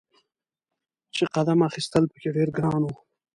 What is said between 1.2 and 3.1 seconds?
قدم اخیستل په کې ډیر ګران و.